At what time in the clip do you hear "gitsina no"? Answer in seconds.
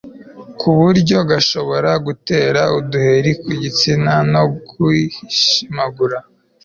3.61-4.43